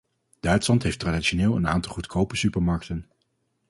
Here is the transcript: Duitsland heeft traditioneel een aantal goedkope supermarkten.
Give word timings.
Duitsland 0.39 0.83
heeft 0.83 0.99
traditioneel 0.99 1.55
een 1.55 1.67
aantal 1.67 1.91
goedkope 1.91 2.35
supermarkten. 2.35 3.05